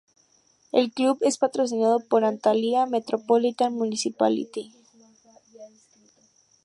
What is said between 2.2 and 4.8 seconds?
Antalya Metropolitan Municipality.